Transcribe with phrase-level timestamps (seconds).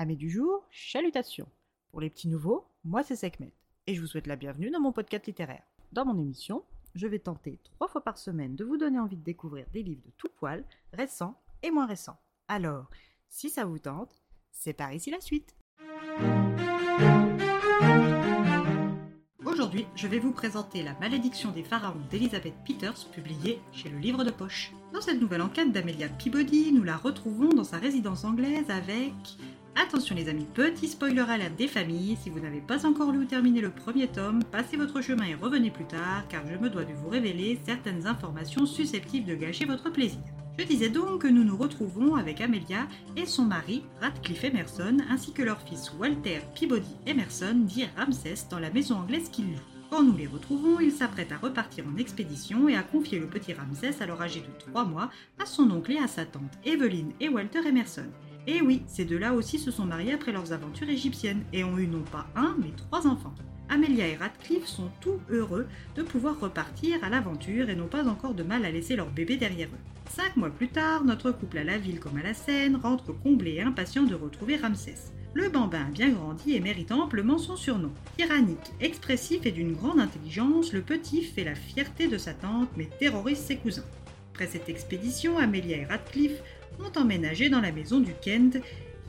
[0.00, 1.48] Amis du jour, chalutations.
[1.90, 3.52] Pour les petits nouveaux, moi c'est Sekhmet
[3.88, 5.64] et je vous souhaite la bienvenue dans mon podcast littéraire.
[5.90, 6.62] Dans mon émission,
[6.94, 10.04] je vais tenter trois fois par semaine de vous donner envie de découvrir des livres
[10.06, 11.34] de tout poil, récents
[11.64, 12.20] et moins récents.
[12.46, 12.88] Alors,
[13.28, 14.22] si ça vous tente,
[14.52, 15.56] c'est par ici la suite.
[19.44, 24.22] Aujourd'hui, je vais vous présenter La malédiction des pharaons d'Elizabeth Peters, publiée chez le livre
[24.22, 24.72] de poche.
[24.92, 29.12] Dans cette nouvelle enquête d'Amelia Peabody, nous la retrouvons dans sa résidence anglaise avec
[29.80, 33.24] Attention les amis, petit spoiler alerte des familles, si vous n'avez pas encore lu ou
[33.24, 36.84] terminé le premier tome, passez votre chemin et revenez plus tard, car je me dois
[36.84, 40.18] de vous révéler certaines informations susceptibles de gâcher votre plaisir.
[40.58, 45.32] Je disais donc que nous nous retrouvons avec Amelia et son mari, Radcliffe Emerson, ainsi
[45.32, 49.60] que leur fils Walter Peabody Emerson, dit Ramsès, dans la maison anglaise qu'ils louent.
[49.90, 53.52] Quand nous les retrouvons, ils s'apprêtent à repartir en expédition et à confier le petit
[53.52, 55.08] Ramsès, alors âgé de 3 mois,
[55.38, 58.08] à son oncle et à sa tante, Evelyn et Walter Emerson.
[58.50, 61.86] Et oui, ces deux-là aussi se sont mariés après leurs aventures égyptiennes et ont eu
[61.86, 63.34] non pas un, mais trois enfants.
[63.68, 68.32] Amelia et Radcliffe sont tout heureux de pouvoir repartir à l'aventure et n'ont pas encore
[68.32, 70.10] de mal à laisser leur bébé derrière eux.
[70.10, 73.56] Cinq mois plus tard, notre couple à la ville comme à la Seine rentre comblé
[73.56, 75.12] et impatient de retrouver Ramsès.
[75.34, 77.92] Le bambin a bien grandi et mérite amplement son surnom.
[78.16, 82.88] Tyrannique, expressif et d'une grande intelligence, le petit fait la fierté de sa tante mais
[82.98, 83.84] terrorise ses cousins.
[84.38, 86.40] Après cette expédition, Amelia et Radcliffe
[86.78, 88.58] ont emménagé dans la maison du Kent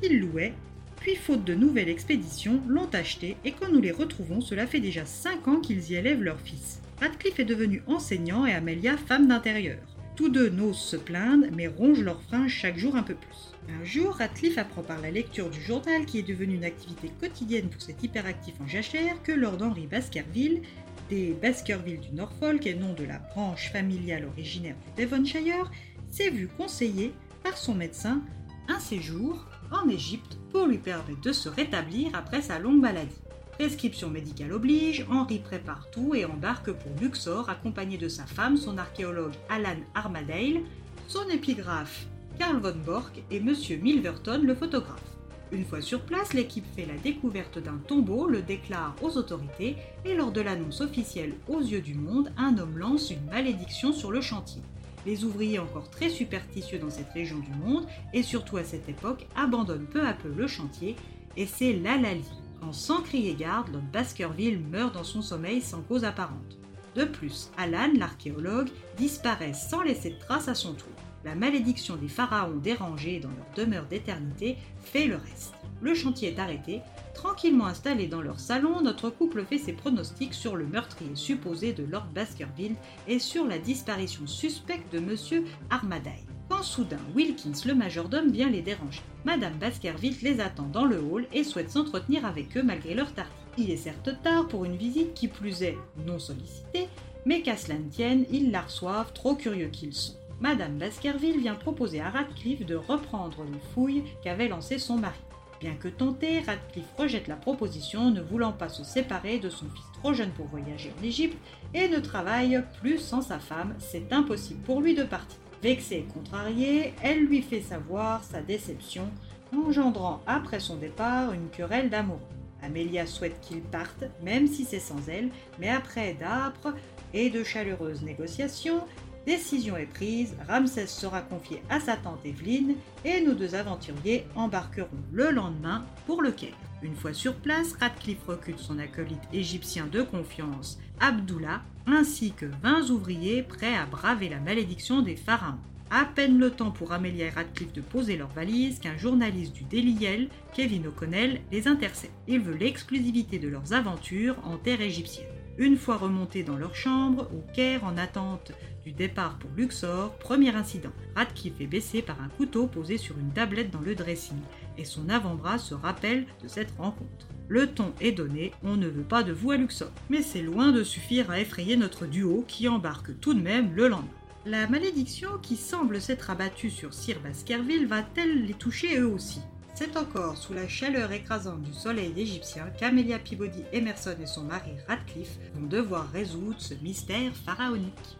[0.02, 0.53] qu'ils louaient,
[0.99, 5.05] puis faute de nouvelles expéditions, l'ont acheté et quand nous les retrouvons, cela fait déjà
[5.05, 6.81] 5 ans qu'ils y élèvent leur fils.
[6.99, 9.77] Radcliffe est devenu enseignant et Amelia femme d'intérieur.
[10.16, 13.53] Tous deux n'osent se plaindre, mais rongent leurs freins chaque jour un peu plus.
[13.69, 17.69] Un jour, Radcliffe apprend par la lecture du journal, qui est devenu une activité quotidienne
[17.69, 20.64] pour cet hyperactif en jachère, que Lord Henry Baskerville,
[21.09, 25.71] des Baskerville du Norfolk et nom de la branche familiale originaire du Devonshire,
[26.09, 28.21] s'est vu conseiller par son médecin
[28.67, 33.21] un séjour en Égypte pour lui permettre de se rétablir après sa longue maladie.
[33.52, 38.77] Prescription médicale oblige, Henri prépare tout et embarque pour Luxor accompagné de sa femme, son
[38.77, 40.61] archéologue Alan Armadale,
[41.08, 43.53] son épigraphe Karl von Bork et M.
[43.81, 45.08] Milverton le photographe.
[45.52, 50.14] Une fois sur place, l'équipe fait la découverte d'un tombeau, le déclare aux autorités et
[50.14, 54.21] lors de l'annonce officielle aux yeux du monde, un homme lance une malédiction sur le
[54.21, 54.61] chantier.
[55.08, 59.26] Les ouvriers encore très superstitieux dans cette région du monde, et surtout à cette époque,
[59.36, 60.95] abandonnent peu à peu le chantier,
[61.36, 62.26] et c'est l'Alali,
[62.61, 66.58] quand sans crier garde, Lord Baskerville meurt dans son sommeil sans cause apparente.
[66.95, 70.89] De plus, Alan, l'archéologue, disparaît sans laisser de traces à son tour.
[71.25, 75.53] La malédiction des pharaons dérangés dans leur demeure d'éternité fait le reste.
[75.81, 76.81] Le chantier est arrêté.
[77.13, 81.83] Tranquillement installé dans leur salon, notre couple fait ses pronostics sur le meurtrier supposé de
[81.83, 82.75] Lord Baskerville
[83.08, 86.13] et sur la disparition suspecte de Monsieur Armadale.
[86.49, 89.02] Quand soudain Wilkins, le majordome, vient les déranger.
[89.23, 93.31] Madame Baskerville les attend dans le hall et souhaite s'entretenir avec eux malgré leur tardy.
[93.58, 95.77] Il est certes tard pour une visite qui plus est
[96.08, 96.87] non sollicitée,
[97.25, 100.18] mais qu'à cela ne tienne, ils la reçoivent, trop curieux qu'ils sont.
[100.42, 105.20] Madame Baskerville vient proposer à Radcliffe de reprendre les fouilles qu'avait lancées son mari.
[105.60, 109.86] Bien que tenté, Radcliffe rejette la proposition, ne voulant pas se séparer de son fils
[110.00, 111.38] trop jeune pour voyager en Égypte
[111.73, 115.38] et ne travaille plus sans sa femme, c'est impossible pour lui de partir.
[115.61, 119.10] Vexée et contrariée, elle lui fait savoir sa déception,
[119.54, 122.21] engendrant après son départ une querelle d'amour.
[122.61, 125.30] Amélia souhaite qu'il parte, même si c'est sans elle,
[125.60, 126.73] mais après d'âpres
[127.14, 128.81] et de chaleureuses négociations,
[129.29, 132.73] Décision est prise, Ramsès sera confié à sa tante Evelyne
[133.06, 136.57] et nos deux aventuriers embarqueront le lendemain pour le Caire.
[136.81, 142.89] Une fois sur place, Radcliffe recrute son acolyte égyptien de confiance, Abdullah, ainsi que 20
[142.89, 145.59] ouvriers prêts à braver la malédiction des pharaons.
[145.91, 149.63] À peine le temps pour Amelia et Radcliffe de poser leurs valises qu'un journaliste du
[149.63, 152.15] Daily Kevin O'Connell, les intercepte.
[152.27, 155.27] Il veut l'exclusivité de leurs aventures en terre égyptienne.
[155.59, 158.53] Une fois remontés dans leur chambre, au Caire en attente
[158.94, 160.92] départ pour Luxor, premier incident.
[161.16, 164.39] Radcliffe est baissé par un couteau posé sur une tablette dans le dressing,
[164.77, 167.27] et son avant-bras se rappelle de cette rencontre.
[167.47, 169.91] Le ton est donné, on ne veut pas de vous à Luxor.
[170.09, 173.88] Mais c'est loin de suffire à effrayer notre duo qui embarque tout de même le
[173.88, 174.07] lendemain.
[174.45, 179.42] La malédiction qui semble s'être abattue sur Sir Baskerville va-t-elle les toucher eux aussi?
[179.75, 184.71] C'est encore sous la chaleur écrasante du soleil égyptien qu'Amelia Peabody Emerson et son mari
[184.88, 188.18] Radcliffe vont devoir résoudre ce mystère pharaonique.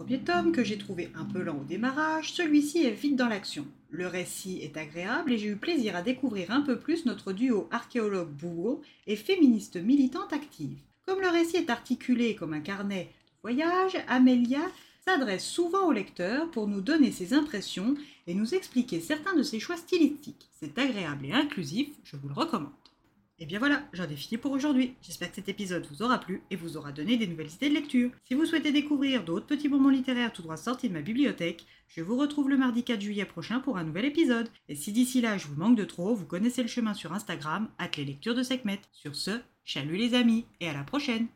[0.00, 3.66] Premier tome, que j'ai trouvé un peu lent au démarrage, celui-ci est vite dans l'action.
[3.90, 7.68] Le récit est agréable et j'ai eu plaisir à découvrir un peu plus notre duo
[7.70, 10.78] archéologue bourreau et féministe militante active.
[11.04, 13.10] Comme le récit est articulé comme un carnet
[13.42, 14.62] voyage, Amélia
[15.04, 17.94] s'adresse souvent au lecteur pour nous donner ses impressions
[18.26, 20.48] et nous expliquer certains de ses choix stylistiques.
[20.58, 22.79] C'est agréable et inclusif, je vous le recommande.
[23.42, 24.94] Et bien voilà, j'en ai fini pour aujourd'hui.
[25.00, 27.74] J'espère que cet épisode vous aura plu et vous aura donné des nouvelles idées de
[27.74, 28.10] lecture.
[28.24, 32.02] Si vous souhaitez découvrir d'autres petits moments littéraires tout droit sortis de ma bibliothèque, je
[32.02, 34.50] vous retrouve le mardi 4 juillet prochain pour un nouvel épisode.
[34.68, 37.70] Et si d'ici là je vous manque de trop, vous connaissez le chemin sur Instagram,
[37.78, 38.82] at les lectures de Sekhmet.
[38.92, 41.26] Sur ce, chalut les amis et à la prochaine